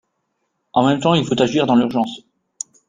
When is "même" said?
0.87-0.99